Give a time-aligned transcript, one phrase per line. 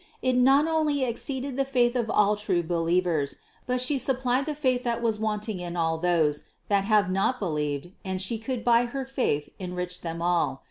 [0.23, 3.35] It not only exceeded the faith of all true believers,
[3.67, 7.91] but She supplied the faith that was wanting in all those that have not believed
[8.03, 10.59] and She could by Her faith enrich them all.